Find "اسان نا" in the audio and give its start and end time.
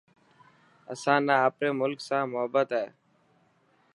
0.91-1.35